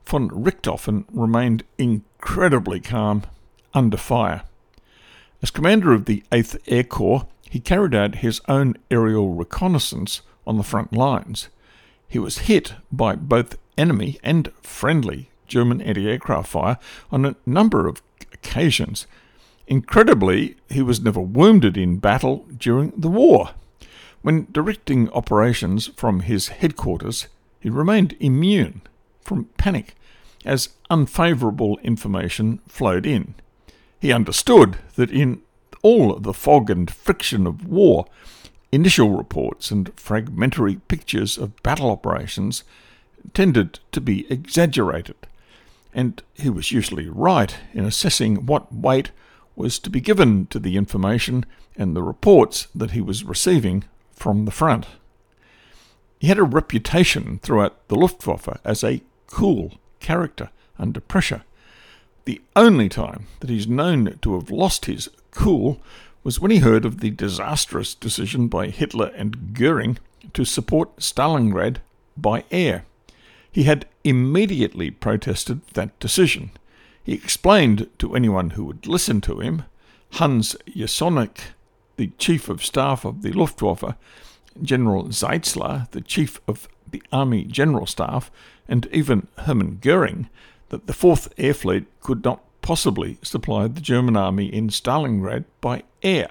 Von 0.07 0.31
Richthofen 0.31 1.05
remained 1.13 1.65
incredibly 1.77 2.81
calm 2.81 3.25
under 3.75 3.99
fire. 3.99 4.43
As 5.43 5.51
commander 5.51 5.93
of 5.93 6.07
the 6.07 6.25
8th 6.33 6.59
Air 6.67 6.85
Corps, 6.85 7.27
he 7.51 7.61
carried 7.61 7.95
out 7.95 8.17
his 8.17 8.41
own 8.49 8.75
aerial 8.91 9.35
reconnaissance 9.35 10.23
on 10.47 10.57
the 10.57 10.63
front 10.63 10.95
lines. 10.95 11.49
He 12.09 12.19
was 12.19 12.39
hit 12.39 12.73
by 12.91 13.17
both 13.17 13.59
enemy 13.77 14.19
and 14.23 14.51
friendly 14.63 15.29
German 15.49 15.81
anti 15.81 16.09
aircraft 16.09 16.49
fire 16.49 16.79
on 17.11 17.25
a 17.25 17.37
number 17.45 17.89
of 17.89 18.03
occasions. 18.33 19.07
Incredibly, 19.67 20.57
he 20.71 20.83
was 20.83 21.01
never 21.01 21.21
wounded 21.21 21.77
in 21.77 21.99
battle 21.99 22.47
during 22.57 22.93
the 22.97 23.09
war. 23.09 23.51
When 24.23 24.49
directing 24.53 25.11
operations 25.11 25.89
from 25.97 26.21
his 26.21 26.49
headquarters, 26.49 27.29
he 27.61 27.71
remained 27.71 28.17
immune 28.21 28.83
from 29.21 29.47
panic 29.57 29.95
as 30.45 30.71
unfavourable 30.91 31.79
information 31.83 32.61
flowed 32.67 33.07
in. 33.07 33.35
He 34.01 34.13
understood 34.13 34.79
that 34.97 35.11
in 35.11 35.43
all 35.83 36.19
the 36.19 36.33
fog 36.33 36.71
and 36.71 36.91
friction 36.91 37.47
of 37.47 37.67
war, 37.67 38.07
initial 38.73 39.11
reports 39.11 39.71
and 39.71 39.93
fragmentary 39.97 40.77
pictures 40.89 41.39
of 41.39 41.61
battle 41.63 41.91
operations 41.91 42.65
tended 43.35 43.81
to 43.93 44.01
be 44.01 44.31
exaggerated, 44.31 45.17
and 45.93 46.23
he 46.35 46.51
was 46.51 46.73
usually 46.73 47.09
right 47.09 47.57
in 47.73 47.85
assessing 47.85 48.47
what 48.47 48.73
weight 48.73 49.11
was 49.57 49.79
to 49.81 49.91
be 49.91 50.01
given 50.01 50.47
to 50.47 50.59
the 50.59 50.77
information 50.77 51.45
and 51.77 51.95
the 51.95 52.03
reports 52.03 52.69
that 52.75 52.93
he 52.93 53.01
was 53.01 53.25
receiving 53.25 53.85
from 54.13 54.45
the 54.45 54.51
front. 54.51 54.87
He 56.19 56.27
had 56.27 56.39
a 56.39 56.45
reputation 56.45 57.39
throughout 57.43 57.87
the 57.89 57.95
Luftwaffe 57.95 58.61
as 58.65 58.83
a 58.83 59.03
cool 59.29 59.79
character 60.01 60.51
under 60.79 61.01
pressure. 61.01 61.43
The 62.25 62.41
only 62.55 62.89
time 62.89 63.27
that 63.41 63.51
he's 63.51 63.69
known 63.69 64.19
to 64.23 64.35
have 64.35 64.51
lost 64.51 64.87
his 64.87 65.09
cool 65.31 65.81
was 66.25 66.41
when 66.41 66.51
he 66.51 66.59
heard 66.59 66.85
of 66.85 67.01
the 67.01 67.11
disastrous 67.11 67.95
decision 67.95 68.49
by 68.49 68.69
Hitler 68.69 69.13
and 69.17 69.55
Goering 69.55 69.99
to 70.35 70.45
support 70.45 70.97
Stalingrad 70.97 71.77
by 72.17 72.45
air. 72.51 72.85
He 73.53 73.65
had 73.65 73.87
immediately 74.05 74.91
protested 74.91 75.67
that 75.75 75.99
decision. 75.99 76.51
He 77.03 77.15
explained 77.15 77.89
to 77.99 78.15
anyone 78.15 78.51
who 78.51 78.65
would 78.65 78.87
listen 78.87 79.21
to 79.23 79.41
him, 79.41 79.65
Hans 80.13 80.57
Jeschonnek, 80.67 81.41
the 81.97 82.13
chief 82.19 82.49
of 82.49 82.65
staff 82.65 83.05
of 83.05 83.23
the 83.23 83.33
Luftwaffe, 83.33 83.95
General 84.63 85.05
Zeitzler, 85.05 85.91
the 85.91 86.01
chief 86.01 86.41
of 86.47 86.69
the 86.91 87.03
Army 87.13 87.45
General 87.45 87.87
Staff, 87.87 88.31
and 88.69 88.87
even 88.93 89.29
Hermann 89.39 89.79
Goering, 89.81 90.29
that 90.69 90.87
the 90.87 90.93
Fourth 90.93 91.33
Air 91.39 91.55
Fleet 91.55 91.87
could 92.01 92.25
not 92.25 92.43
possibly 92.63 93.19
supply 93.23 93.69
the 93.69 93.81
German 93.81 94.17
army 94.17 94.47
in 94.47 94.69
Stalingrad 94.69 95.45
by 95.61 95.83
air. 96.03 96.29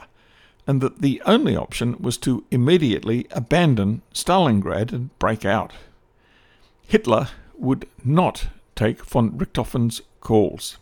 and 0.68 0.82
that 0.82 1.02
the 1.02 1.22
only 1.26 1.56
option 1.56 1.96
was 1.98 2.18
to 2.18 2.44
immediately 2.52 3.26
abandon 3.32 4.02
Stalingrad 4.14 4.92
and 4.92 5.18
break 5.18 5.46
out. 5.46 5.72
Hitler 6.88 7.28
would 7.58 7.88
not 8.04 8.48
take 8.76 9.04
von 9.06 9.32
Richthofen's 9.32 10.02
calls. 10.22 10.78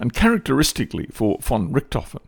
And 0.00 0.12
characteristically 0.12 1.06
for 1.12 1.38
von 1.40 1.72
Richthofen, 1.72 2.20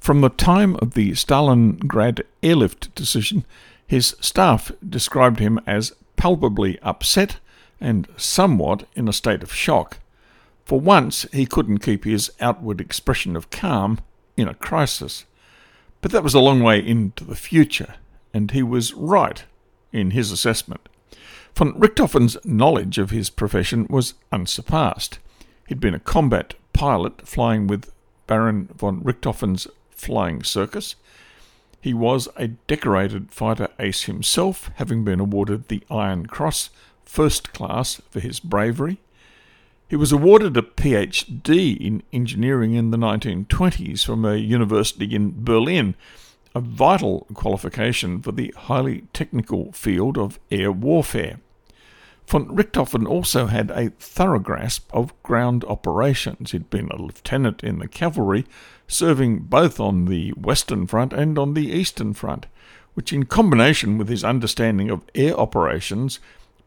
from 0.00 0.20
the 0.20 0.30
time 0.30 0.74
of 0.82 0.94
the 0.94 1.12
Stalingrad 1.12 2.22
airlift 2.42 2.92
decision, 2.96 3.44
his 3.86 4.16
staff 4.20 4.72
described 4.86 5.38
him 5.38 5.60
as 5.64 5.92
palpably 6.16 6.80
upset 6.82 7.36
and 7.80 8.08
somewhat 8.16 8.88
in 8.96 9.06
a 9.06 9.12
state 9.12 9.44
of 9.44 9.54
shock. 9.54 9.98
For 10.64 10.80
once, 10.80 11.24
he 11.32 11.46
couldn't 11.46 11.78
keep 11.78 12.02
his 12.02 12.32
outward 12.40 12.80
expression 12.80 13.36
of 13.36 13.50
calm 13.50 14.00
in 14.36 14.48
a 14.48 14.54
crisis. 14.54 15.24
But 16.00 16.10
that 16.10 16.24
was 16.24 16.34
a 16.34 16.40
long 16.40 16.64
way 16.64 16.84
into 16.84 17.22
the 17.22 17.36
future, 17.36 17.94
and 18.34 18.50
he 18.50 18.62
was 18.64 18.92
right 18.94 19.44
in 19.92 20.10
his 20.10 20.32
assessment. 20.32 20.88
Von 21.54 21.74
Richthofen's 21.74 22.36
knowledge 22.44 22.98
of 22.98 23.10
his 23.10 23.30
profession 23.30 23.86
was 23.90 24.14
unsurpassed. 24.32 25.18
He'd 25.68 25.80
been 25.80 25.94
a 25.94 26.00
combat 26.00 26.54
pilot 26.72 27.26
flying 27.28 27.66
with 27.66 27.92
Baron 28.26 28.68
von 28.74 29.02
Richthofen's 29.02 29.66
flying 29.90 30.42
circus. 30.42 30.96
He 31.80 31.92
was 31.92 32.28
a 32.36 32.48
decorated 32.48 33.32
fighter 33.32 33.68
ace 33.78 34.04
himself, 34.04 34.70
having 34.76 35.04
been 35.04 35.20
awarded 35.20 35.68
the 35.68 35.82
Iron 35.90 36.26
Cross 36.26 36.70
First 37.04 37.52
Class 37.52 38.00
for 38.10 38.20
his 38.20 38.40
bravery. 38.40 39.00
He 39.88 39.96
was 39.96 40.12
awarded 40.12 40.56
a 40.56 40.62
PhD 40.62 41.76
in 41.76 42.02
engineering 42.12 42.72
in 42.72 42.90
the 42.90 42.96
1920s 42.96 44.06
from 44.06 44.24
a 44.24 44.36
university 44.36 45.14
in 45.14 45.44
Berlin, 45.44 45.94
a 46.54 46.60
vital 46.60 47.26
qualification 47.34 48.20
for 48.20 48.32
the 48.32 48.54
highly 48.56 49.04
technical 49.12 49.72
field 49.72 50.18
of 50.18 50.38
air 50.50 50.70
warfare. 50.70 51.40
Von 52.26 52.46
Richthofen 52.48 53.06
also 53.06 53.46
had 53.46 53.70
a 53.70 53.90
thorough 53.98 54.38
grasp 54.38 54.88
of 54.92 55.20
ground 55.22 55.64
operations. 55.64 56.52
He'd 56.52 56.70
been 56.70 56.88
a 56.88 56.96
lieutenant 56.96 57.62
in 57.62 57.78
the 57.78 57.88
cavalry, 57.88 58.46
serving 58.86 59.40
both 59.40 59.80
on 59.80 60.06
the 60.06 60.30
Western 60.30 60.86
Front 60.86 61.12
and 61.12 61.38
on 61.38 61.54
the 61.54 61.70
Eastern 61.70 62.14
Front, 62.14 62.46
which, 62.94 63.12
in 63.12 63.24
combination 63.24 63.98
with 63.98 64.08
his 64.08 64.24
understanding 64.24 64.88
of 64.88 65.04
air 65.14 65.38
operations, 65.38 66.20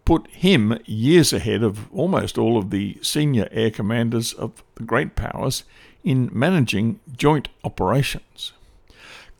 put 0.03 0.27
him 0.27 0.77
years 0.85 1.33
ahead 1.33 1.63
of 1.63 1.91
almost 1.91 2.37
all 2.37 2.57
of 2.57 2.69
the 2.69 2.99
senior 3.01 3.47
air 3.51 3.71
commanders 3.71 4.33
of 4.33 4.63
the 4.75 4.83
great 4.83 5.15
powers 5.15 5.63
in 6.03 6.29
managing 6.31 6.99
joint 7.17 7.47
operations. 7.63 8.53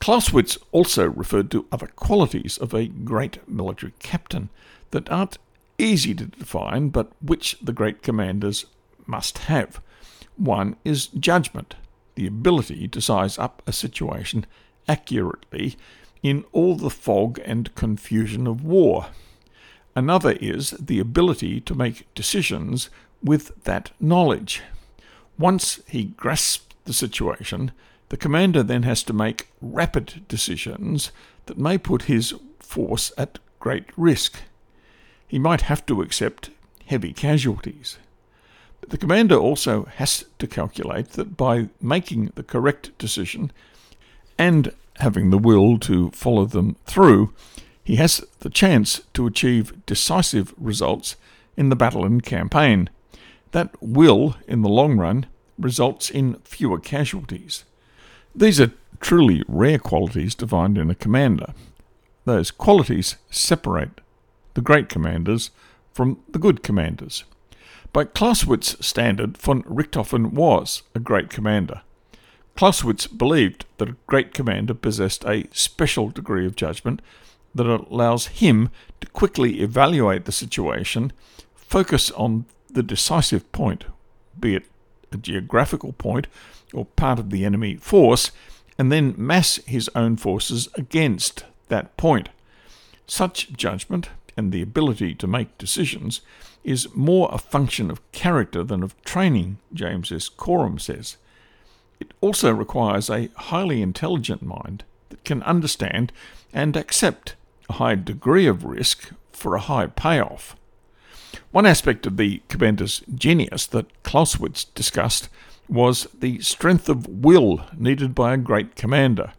Clausewitz 0.00 0.58
also 0.72 1.08
referred 1.08 1.50
to 1.50 1.66
other 1.72 1.88
qualities 1.88 2.58
of 2.58 2.74
a 2.74 2.86
great 2.86 3.46
military 3.48 3.92
captain 3.98 4.50
that 4.90 5.10
aren't 5.10 5.38
easy 5.78 6.14
to 6.14 6.26
define, 6.26 6.88
but 6.90 7.10
which 7.20 7.56
the 7.60 7.72
great 7.72 8.02
commanders 8.02 8.66
must 9.06 9.38
have. 9.38 9.80
One 10.36 10.76
is 10.84 11.06
judgment, 11.06 11.74
the 12.14 12.26
ability 12.26 12.88
to 12.88 13.00
size 13.00 13.38
up 13.38 13.62
a 13.66 13.72
situation 13.72 14.46
accurately 14.88 15.76
in 16.22 16.44
all 16.52 16.76
the 16.76 16.90
fog 16.90 17.40
and 17.44 17.74
confusion 17.74 18.46
of 18.46 18.64
war. 18.64 19.06
Another 19.94 20.32
is 20.32 20.70
the 20.70 20.98
ability 20.98 21.60
to 21.62 21.74
make 21.74 22.12
decisions 22.14 22.90
with 23.22 23.64
that 23.64 23.90
knowledge. 23.98 24.62
Once 25.38 25.80
he 25.86 26.04
grasped 26.04 26.74
the 26.84 26.92
situation, 26.92 27.72
the 28.08 28.16
commander 28.16 28.62
then 28.62 28.84
has 28.84 29.02
to 29.04 29.12
make 29.12 29.48
rapid 29.60 30.24
decisions 30.28 31.10
that 31.46 31.58
may 31.58 31.78
put 31.78 32.02
his 32.02 32.34
force 32.60 33.12
at 33.16 33.38
great 33.58 33.86
risk 33.96 34.40
he 35.26 35.38
might 35.38 35.62
have 35.62 35.84
to 35.86 36.02
accept 36.02 36.50
heavy 36.86 37.12
casualties. 37.12 37.98
But 38.80 38.90
the 38.90 38.98
commander 38.98 39.36
also 39.36 39.84
has 39.96 40.24
to 40.38 40.46
calculate 40.46 41.10
that 41.10 41.36
by 41.36 41.68
making 41.80 42.32
the 42.34 42.42
correct 42.42 42.96
decision 42.98 43.52
and 44.38 44.72
having 45.00 45.30
the 45.30 45.38
will 45.38 45.78
to 45.80 46.10
follow 46.12 46.44
them 46.44 46.76
through, 46.86 47.34
he 47.82 47.96
has 47.96 48.24
the 48.40 48.50
chance 48.50 49.02
to 49.14 49.26
achieve 49.26 49.84
decisive 49.86 50.54
results 50.56 51.16
in 51.56 51.68
the 51.68 51.76
battle 51.76 52.04
and 52.04 52.22
campaign. 52.22 52.88
That 53.52 53.70
will, 53.80 54.36
in 54.46 54.62
the 54.62 54.68
long 54.68 54.98
run, 54.98 55.26
results 55.58 56.10
in 56.10 56.34
fewer 56.44 56.78
casualties. 56.78 57.64
These 58.36 58.60
are 58.60 58.72
truly 59.00 59.42
rare 59.48 59.78
qualities 59.78 60.34
to 60.34 60.46
find 60.46 60.76
in 60.76 60.90
a 60.90 60.94
commander. 60.94 61.54
Those 62.26 62.50
qualities 62.50 63.16
separate 63.30 64.02
the 64.52 64.60
great 64.60 64.90
commanders, 64.90 65.50
from 65.94 66.18
the 66.28 66.38
good 66.38 66.62
commanders. 66.62 67.24
By 67.94 68.04
Clausewitz's 68.04 68.84
standard, 68.84 69.38
von 69.38 69.62
Richthofen 69.62 70.32
was 70.32 70.82
a 70.94 70.98
great 70.98 71.30
commander. 71.30 71.80
Clausewitz 72.56 73.06
believed 73.06 73.64
that 73.78 73.88
a 73.88 73.96
great 74.06 74.34
commander 74.34 74.74
possessed 74.74 75.24
a 75.24 75.46
special 75.52 76.08
degree 76.10 76.46
of 76.46 76.56
judgment 76.56 77.00
that 77.54 77.66
allows 77.66 78.26
him 78.26 78.70
to 79.00 79.06
quickly 79.08 79.60
evaluate 79.60 80.26
the 80.26 80.32
situation, 80.32 81.12
focus 81.54 82.10
on 82.12 82.44
the 82.70 82.82
decisive 82.82 83.50
point, 83.52 83.84
be 84.38 84.54
it 84.54 84.64
a 85.12 85.16
geographical 85.16 85.92
point 85.92 86.26
or 86.72 86.84
part 86.84 87.18
of 87.18 87.30
the 87.30 87.44
enemy 87.44 87.76
force, 87.76 88.30
and 88.78 88.92
then 88.92 89.14
mass 89.16 89.56
his 89.66 89.90
own 89.94 90.16
forces 90.16 90.68
against 90.74 91.44
that 91.68 91.96
point. 91.96 92.28
Such 93.06 93.52
judgment 93.52 94.10
and 94.36 94.52
the 94.52 94.62
ability 94.62 95.14
to 95.14 95.26
make 95.26 95.56
decisions 95.58 96.20
is 96.64 96.94
more 96.94 97.28
a 97.32 97.38
function 97.38 97.90
of 97.90 98.12
character 98.12 98.62
than 98.62 98.82
of 98.82 99.00
training, 99.04 99.58
James 99.72 100.10
S. 100.10 100.28
Corum 100.28 100.80
says. 100.80 101.16
It 102.00 102.12
also 102.20 102.52
requires 102.52 103.08
a 103.08 103.30
highly 103.36 103.80
intelligent 103.80 104.42
mind 104.42 104.84
that 105.08 105.24
can 105.24 105.42
understand 105.44 106.12
and 106.52 106.76
accept 106.76 107.36
a 107.68 107.74
high 107.74 107.94
degree 107.94 108.46
of 108.46 108.64
risk 108.64 109.10
for 109.32 109.54
a 109.54 109.60
high 109.60 109.86
payoff. 109.86 110.56
One 111.52 111.66
aspect 111.66 112.06
of 112.06 112.16
the 112.16 112.42
commander's 112.48 113.02
genius 113.14 113.66
that 113.68 114.02
Clausewitz 114.02 114.64
discussed 114.64 115.28
was 115.68 116.06
the 116.18 116.40
strength 116.40 116.88
of 116.88 117.06
will 117.08 117.64
needed 117.76 118.14
by 118.14 118.34
a 118.34 118.38
great 118.38 118.76
commander. 118.76 119.32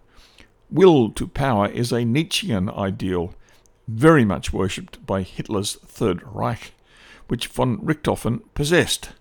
Will 0.70 1.10
to 1.12 1.28
power 1.28 1.67
is 1.67 1.91
a 1.91 2.06
Nietzschean 2.06 2.70
ideal 2.70 3.34
very 3.88 4.26
much 4.26 4.52
worshipped 4.52 5.06
by 5.06 5.22
Hitler's 5.22 5.76
Third 5.76 6.22
Reich, 6.24 6.74
which 7.28 7.48
von 7.48 7.78
Richthofen 7.78 8.41
possessed. 8.54 9.12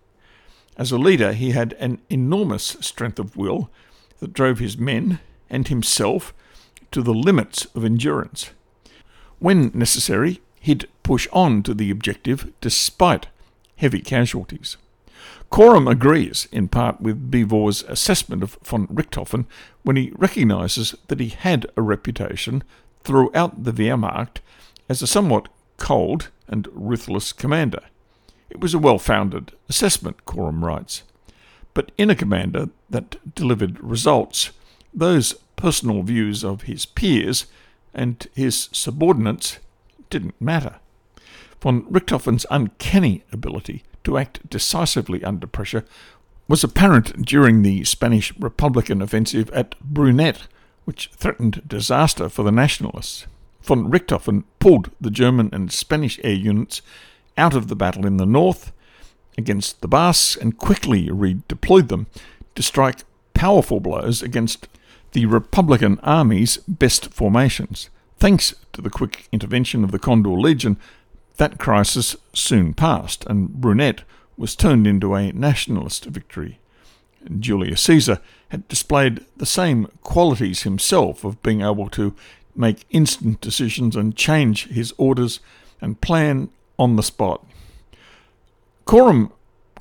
As 0.77 0.90
a 0.90 0.99
leader, 0.99 1.33
he 1.33 1.53
had 1.53 1.75
an 1.75 2.01
enormous 2.11 2.77
strength 2.81 3.18
of 3.18 3.37
will 3.37 3.70
that 4.18 4.33
drove 4.33 4.59
his 4.59 4.77
men 4.77 5.20
and 5.49 5.68
himself 5.68 6.35
to 6.90 7.03
the 7.03 7.14
limits 7.14 7.66
of 7.75 7.85
endurance. 7.85 8.51
When 9.38 9.70
necessary, 9.75 10.40
he'd 10.61 10.88
push 11.07 11.29
on 11.33 11.62
to 11.62 11.73
the 11.73 11.88
objective 11.88 12.53
despite 12.61 13.29
heavy 13.77 14.01
casualties. 14.01 14.77
Corum 15.53 15.88
agrees 15.88 16.49
in 16.51 16.66
part 16.66 17.01
with 17.01 17.31
Beevor's 17.31 17.85
assessment 17.85 18.42
of 18.42 18.59
von 18.64 18.88
Richthofen 18.88 19.45
when 19.85 19.95
he 19.95 20.11
recognises 20.16 20.97
that 21.07 21.21
he 21.21 21.29
had 21.29 21.64
a 21.77 21.81
reputation 21.81 22.64
throughout 23.05 23.62
the 23.62 23.71
Wehrmacht 23.71 24.38
as 24.88 25.01
a 25.01 25.07
somewhat 25.07 25.47
cold 25.77 26.31
and 26.49 26.66
ruthless 26.73 27.33
commander. 27.33 27.83
It 28.51 28.59
was 28.59 28.75
a 28.75 28.81
well 28.81 28.99
founded 28.99 29.53
assessment, 29.69 30.25
Corum 30.25 30.64
writes. 30.64 31.05
But 31.73 31.92
in 31.97 32.11
a 32.11 32.16
commander 32.16 32.71
that 32.90 33.33
delivered 33.33 33.79
results, 33.81 34.51
those 34.92 35.35
personal 35.55 36.03
views 36.03 36.45
of 36.45 36.62
his 36.62 36.85
peers 36.85 37.47
and 37.95 38.27
his 38.35 38.69
subordinates 38.73 39.61
didn't 40.11 40.40
matter. 40.40 40.81
Von 41.61 41.83
Richthofen's 41.85 42.47
uncanny 42.51 43.25
ability 43.33 43.83
to 44.05 44.19
act 44.19 44.49
decisively 44.49 45.25
under 45.25 45.47
pressure 45.47 45.85
was 46.49 46.62
apparent 46.62 47.25
during 47.25 47.62
the 47.62 47.85
Spanish 47.85 48.37
Republican 48.38 49.03
offensive 49.03 49.51
at 49.51 49.75
Brunete, 49.81 50.47
which 50.85 51.11
threatened 51.14 51.62
disaster 51.66 52.29
for 52.29 52.42
the 52.45 52.53
Nationalists 52.53 53.27
von 53.66 53.90
Richthofen 53.90 54.45
pulled 54.61 54.90
the 55.01 55.11
German 55.11 55.51
and 55.53 55.73
Spanish 55.73 56.21
air 56.23 56.33
units 56.33 56.83
out 57.37 57.55
of 57.55 57.66
the 57.69 57.77
battle 57.77 58.07
in 58.07 58.16
the 58.16 58.25
north 58.25 58.73
against 59.37 59.81
the 59.81 59.88
Basques 59.88 60.37
and 60.37 60.57
quickly 60.57 61.09
redeployed 61.09 61.88
them 61.88 62.07
to 62.55 62.62
strike 62.62 63.01
powerful 63.35 63.81
blows 63.81 64.23
against 64.23 64.69
the 65.12 65.27
Republican 65.27 65.99
Army's 66.03 66.59
best 66.69 67.12
formations. 67.12 67.90
Thanks 68.19 68.55
to 68.73 68.81
the 68.81 68.88
quick 68.88 69.29
intervention 69.33 69.85
of 69.85 69.90
the 69.90 69.99
Condor 69.99 70.31
Legion, 70.31 70.79
that 71.37 71.59
crisis 71.59 72.16
soon 72.33 72.75
passed, 72.75 73.25
and 73.27 73.49
Brunete 73.49 74.03
was 74.37 74.57
turned 74.57 74.87
into 74.87 75.14
a 75.14 75.33
nationalist 75.33 76.05
victory. 76.07 76.59
Julius 77.38 77.83
Caesar, 77.83 78.20
had 78.51 78.68
displayed 78.68 79.25
the 79.37 79.46
same 79.46 79.88
qualities 80.03 80.62
himself 80.62 81.25
of 81.25 81.42
being 81.42 81.62
able 81.62 81.88
to 81.90 82.14
make 82.55 82.87
instant 82.90 83.40
decisions 83.40 83.96
and 83.96 84.16
change 84.16 84.68
his 84.68 84.94
orders 84.96 85.40
and 85.81 86.01
plan 86.01 86.49
on 86.79 86.96
the 86.96 87.03
spot. 87.03 87.44
Corum 88.87 89.33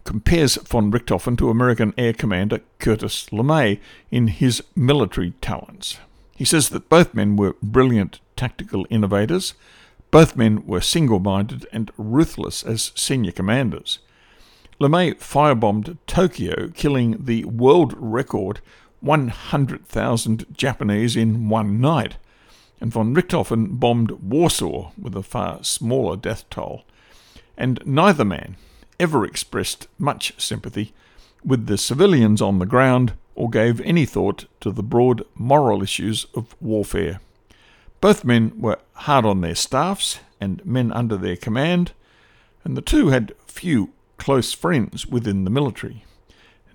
compares 0.04 0.56
von 0.56 0.92
Richthofen 0.92 1.38
to 1.38 1.50
American 1.50 1.94
Air 1.98 2.14
Commander 2.14 2.62
Curtis 2.80 3.28
LeMay 3.32 3.80
in 4.12 4.28
his 4.28 4.64
military 4.76 5.32
talents. 5.42 6.00
He 6.36 6.46
says 6.46 6.70
that 6.70 6.90
both 6.90 7.14
men 7.14 7.36
were 7.36 7.56
brilliant 7.62 8.20
tactical 8.36 8.86
innovators, 8.90 9.54
both 10.16 10.38
men 10.38 10.66
were 10.66 10.80
single 10.80 11.20
minded 11.20 11.68
and 11.74 11.92
ruthless 11.98 12.64
as 12.64 12.94
senior 12.96 13.34
commanders. 13.34 14.00
LeMay 14.80 15.14
firebombed 15.16 15.98
Tokyo, 16.08 16.70
killing 16.70 17.26
the 17.26 17.44
world 17.44 17.94
record 17.98 18.62
100,000 19.02 20.46
Japanese 20.56 21.18
in 21.18 21.50
one 21.50 21.82
night, 21.82 22.16
and 22.80 22.94
von 22.94 23.14
Richthofen 23.14 23.78
bombed 23.78 24.12
Warsaw 24.12 24.92
with 24.98 25.18
a 25.18 25.22
far 25.22 25.62
smaller 25.66 26.16
death 26.16 26.50
toll. 26.50 26.86
And 27.58 27.82
neither 27.86 28.24
man 28.24 28.56
ever 28.98 29.26
expressed 29.26 29.90
much 30.00 30.34
sympathy 30.42 30.94
with 31.44 31.66
the 31.66 31.78
civilians 31.78 32.42
on 32.42 32.60
the 32.60 32.66
ground 32.66 33.16
or 33.36 33.50
gave 33.50 33.82
any 33.82 34.06
thought 34.06 34.46
to 34.62 34.72
the 34.72 34.82
broad 34.82 35.26
moral 35.36 35.84
issues 35.84 36.26
of 36.34 36.56
warfare. 36.62 37.20
Both 38.02 38.24
men 38.24 38.54
were 38.60 38.80
hard 38.94 39.26
on 39.26 39.42
their 39.42 39.56
staffs 39.56 40.20
and 40.40 40.64
men 40.66 40.92
under 40.92 41.18
their 41.18 41.36
command, 41.36 41.94
and 42.64 42.76
the 42.76 42.82
two 42.82 43.10
had 43.10 43.34
few 43.48 43.92
close 44.18 44.54
friends 44.54 45.06
within 45.06 45.44
the 45.44 45.50
military. 45.50 46.04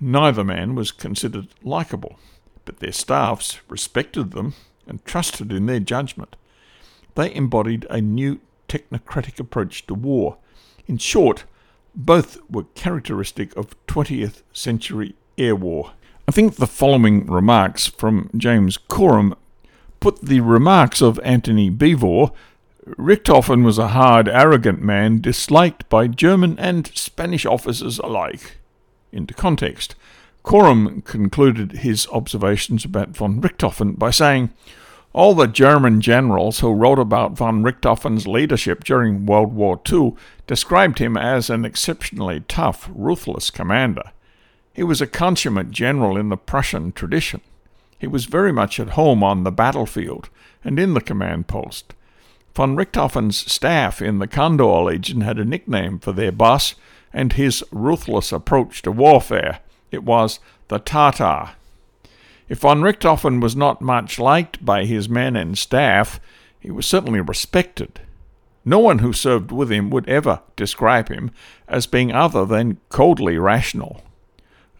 Neither 0.00 0.44
man 0.44 0.74
was 0.74 0.92
considered 0.92 1.48
likable, 1.62 2.18
but 2.64 2.78
their 2.78 2.92
staffs 2.92 3.61
respected 3.68 4.33
them 4.33 4.54
and 4.87 5.04
trusted 5.04 5.52
in 5.52 5.66
their 5.66 5.80
judgment. 5.80 6.37
They 7.14 7.35
embodied 7.35 7.87
a 7.90 8.00
new 8.00 8.40
technocratic 8.68 9.38
approach 9.38 9.87
to 9.87 9.94
war. 9.94 10.38
In 10.87 10.98
short, 10.98 11.44
both 11.94 12.38
were 12.50 12.64
characteristic 12.74 13.54
of 13.56 13.74
20th 13.87 14.42
century 14.52 15.14
air 15.37 15.56
war. 15.56 15.92
I 16.28 16.33
think 16.33 16.56
the 16.56 16.66
following 16.66 17.26
remarks 17.26 17.87
from 17.87 18.30
James 18.37 18.78
Corum 18.78 19.35
put 20.00 20.20
the 20.22 20.40
remarks 20.40 21.00
of 21.00 21.20
Antony 21.22 21.70
Beevor 21.70 22.32
Richthofen 22.86 23.64
was 23.64 23.78
a 23.78 23.88
hard, 23.88 24.28
arrogant 24.28 24.82
man 24.82 25.20
disliked 25.20 25.88
by 25.88 26.06
German 26.06 26.58
and 26.58 26.90
Spanish 26.94 27.44
officers 27.44 27.98
alike 27.98 28.56
into 29.12 29.34
context. 29.34 29.94
Corum 30.42 31.04
concluded 31.04 31.72
his 31.72 32.06
observations 32.08 32.84
about 32.84 33.10
von 33.10 33.40
Richthofen 33.40 33.98
by 33.98 34.10
saying, 34.10 34.50
all 35.12 35.34
the 35.34 35.46
German 35.46 36.00
generals 36.00 36.60
who 36.60 36.72
wrote 36.72 36.98
about 36.98 37.32
von 37.32 37.64
Richthofen's 37.64 38.28
leadership 38.28 38.84
during 38.84 39.26
World 39.26 39.52
War 39.52 39.80
II 39.90 40.14
described 40.46 41.00
him 41.00 41.16
as 41.16 41.50
an 41.50 41.64
exceptionally 41.64 42.44
tough, 42.46 42.88
ruthless 42.94 43.50
commander. 43.50 44.12
He 44.72 44.84
was 44.84 45.00
a 45.00 45.08
consummate 45.08 45.72
general 45.72 46.16
in 46.16 46.28
the 46.28 46.36
Prussian 46.36 46.92
tradition. 46.92 47.40
He 48.00 48.06
was 48.06 48.24
very 48.24 48.50
much 48.50 48.80
at 48.80 48.90
home 48.90 49.22
on 49.22 49.44
the 49.44 49.52
battlefield 49.52 50.30
and 50.64 50.78
in 50.78 50.94
the 50.94 51.02
command 51.02 51.46
post. 51.46 51.94
Von 52.54 52.74
Richthofen's 52.74 53.36
staff 53.50 54.00
in 54.00 54.18
the 54.18 54.26
Condor 54.26 54.64
Legion 54.64 55.20
had 55.20 55.38
a 55.38 55.44
nickname 55.44 55.98
for 55.98 56.12
their 56.12 56.32
boss 56.32 56.74
and 57.12 57.34
his 57.34 57.62
ruthless 57.70 58.32
approach 58.32 58.82
to 58.82 58.90
warfare. 58.90 59.60
It 59.90 60.02
was 60.02 60.40
the 60.68 60.78
Tartar. 60.78 61.50
If 62.48 62.60
von 62.60 62.80
Richthofen 62.80 63.40
was 63.40 63.54
not 63.54 63.82
much 63.82 64.18
liked 64.18 64.64
by 64.64 64.84
his 64.84 65.08
men 65.08 65.36
and 65.36 65.56
staff, 65.56 66.18
he 66.58 66.70
was 66.70 66.86
certainly 66.86 67.20
respected. 67.20 68.00
No 68.64 68.78
one 68.78 68.98
who 68.98 69.12
served 69.12 69.52
with 69.52 69.70
him 69.70 69.90
would 69.90 70.08
ever 70.08 70.40
describe 70.56 71.08
him 71.08 71.30
as 71.68 71.86
being 71.86 72.12
other 72.12 72.44
than 72.44 72.78
coldly 72.88 73.38
rational. 73.38 74.02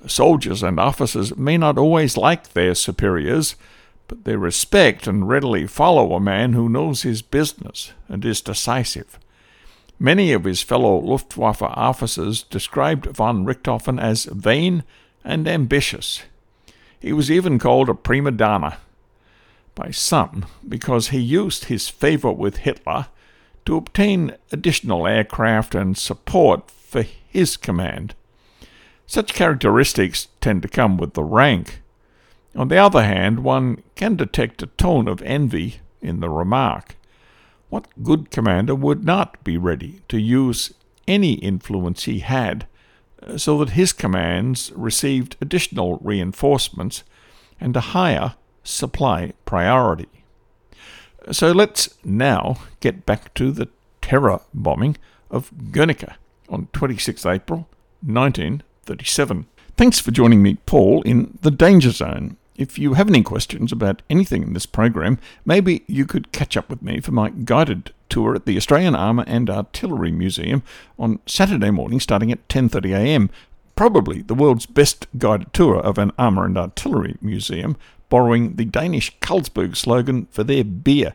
Soldiers 0.07 0.63
and 0.63 0.81
officers 0.81 1.37
may 1.37 1.59
not 1.59 1.77
always 1.77 2.17
like 2.17 2.53
their 2.53 2.75
superiors, 2.75 3.55
but 4.09 4.25
they 4.25 4.37
respect 4.37 5.07
and 5.07 5.29
readily 5.29 5.67
follow 5.67 6.15
a 6.15 6.21
man 6.21 6.53
who 6.53 6.69
knows 6.69 7.03
his 7.03 7.23
business 7.23 7.93
and 8.09 8.25
is 8.25 8.41
decisive. 8.41 9.19
Many 9.99 10.33
of 10.33 10.45
his 10.45 10.63
fellow 10.63 10.99
Luftwaffe 10.99 11.63
officers 11.63 12.43
described 12.45 13.07
von 13.15 13.45
Richthofen 13.45 14.01
as 14.01 14.25
vain 14.25 14.83
and 15.23 15.47
ambitious. 15.47 16.23
He 16.99 17.13
was 17.13 17.31
even 17.31 17.59
called 17.59 17.89
a 17.89 17.95
prima 17.95 18.31
donna 18.31 18.79
by 19.75 19.91
some 19.91 20.47
because 20.67 21.09
he 21.09 21.19
used 21.19 21.67
his 21.67 21.89
favor 21.89 22.33
with 22.33 22.59
Hitler 22.59 23.07
to 23.67 23.77
obtain 23.77 24.37
additional 24.51 25.07
aircraft 25.07 25.75
and 25.75 25.97
support 25.97 26.71
for 26.71 27.03
his 27.03 27.57
command. 27.57 28.15
Such 29.11 29.35
characteristics 29.35 30.29
tend 30.41 30.63
to 30.63 30.69
come 30.69 30.97
with 30.97 31.15
the 31.15 31.25
rank. 31.25 31.83
On 32.55 32.69
the 32.69 32.77
other 32.77 33.03
hand, 33.03 33.41
one 33.43 33.83
can 33.97 34.15
detect 34.15 34.63
a 34.63 34.69
tone 34.69 35.09
of 35.09 35.21
envy 35.23 35.81
in 36.01 36.21
the 36.21 36.31
remark. 36.31 36.95
What 37.71 37.89
good 38.05 38.31
commander 38.31 38.77
would 38.77 39.05
not 39.05 39.43
be 39.43 39.59
ready 39.59 40.03
to 40.11 40.21
use 40.21 40.73
any 41.09 41.33
influence 41.33 42.05
he 42.05 42.21
had 42.21 42.69
uh, 43.21 43.37
so 43.37 43.59
that 43.59 43.71
his 43.71 43.93
commands 43.93 44.71
received 44.77 45.37
additional 45.41 45.99
reinforcements 46.01 47.03
and 47.61 47.77
a 47.77 47.91
higher 47.91 48.37
supply 48.63 49.33
priority. 49.45 50.23
So 51.33 51.51
let's 51.51 51.97
now 52.05 52.59
get 52.79 53.07
back 53.07 53.35
to 53.35 53.51
the 53.51 53.71
terror 54.03 54.43
bombing 54.55 54.99
of 55.33 55.51
Guernica 55.73 56.17
on 56.49 56.69
26 56.73 57.27
April 57.27 57.69
1937. 58.87 59.47
Thanks 59.77 60.01
for 60.01 60.11
joining 60.11 60.43
me, 60.43 60.55
Paul, 60.67 61.03
in 61.03 61.39
the 61.43 61.51
Danger 61.51 61.91
Zone. 61.91 62.37
If 62.57 62.79
you 62.79 62.95
have 62.95 63.09
any 63.09 63.23
questions 63.23 63.73
about 63.73 64.03
anything 64.11 64.43
in 64.43 64.53
this 64.53 64.67
program, 64.67 65.19
maybe 65.45 65.85
you 65.87 66.05
could 66.07 66.33
catch 66.33 66.57
up 66.57 66.69
with 66.69 66.83
me 66.83 67.01
for 67.01 67.13
my 67.13 67.31
guided 67.31 67.93
tour 68.09 68.35
at 68.35 68.45
the 68.45 68.57
Australian 68.57 68.95
Armour 68.95 69.25
and 69.27 69.49
Artillery 69.49 70.13
Museum 70.13 70.63
on 70.99 71.21
Saturday 71.27 71.71
morning 71.71 72.01
starting 72.01 72.31
at 72.33 72.47
10:30 72.49 72.95
a.m. 72.95 73.31
Probably 73.77 74.23
the 74.23 74.35
world's 74.35 74.67
best 74.67 75.07
guided 75.17 75.53
tour 75.55 75.77
of 75.77 75.97
an 75.97 76.13
armour 76.19 76.45
and 76.45 76.59
artillery 76.59 77.17
museum, 77.23 77.77
borrowing 78.11 78.57
the 78.57 78.67
Danish 78.67 79.17
Carlsberg 79.21 79.77
slogan 79.77 80.27
for 80.31 80.45
their 80.45 80.65
beer. 80.65 81.15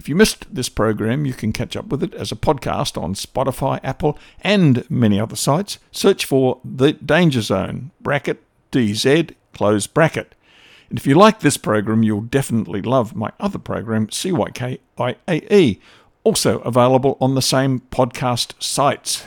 If 0.00 0.08
you 0.08 0.16
missed 0.16 0.46
this 0.54 0.70
program, 0.70 1.26
you 1.26 1.34
can 1.34 1.52
catch 1.52 1.76
up 1.76 1.88
with 1.88 2.02
it 2.02 2.14
as 2.14 2.32
a 2.32 2.34
podcast 2.34 2.96
on 2.96 3.12
Spotify, 3.12 3.80
Apple, 3.84 4.18
and 4.40 4.90
many 4.90 5.20
other 5.20 5.36
sites. 5.36 5.78
Search 5.92 6.24
for 6.24 6.58
The 6.64 6.94
Danger 6.94 7.42
Zone, 7.42 7.90
bracket 8.00 8.42
DZ, 8.72 9.34
close 9.52 9.86
bracket. 9.86 10.34
And 10.88 10.98
if 10.98 11.06
you 11.06 11.14
like 11.14 11.40
this 11.40 11.58
program, 11.58 12.02
you'll 12.02 12.22
definitely 12.22 12.80
love 12.80 13.14
my 13.14 13.30
other 13.38 13.58
program, 13.58 14.06
CYKIAE, 14.06 15.78
also 16.24 16.60
available 16.60 17.18
on 17.20 17.34
the 17.34 17.42
same 17.42 17.80
podcast 17.90 18.54
sites. 18.58 19.26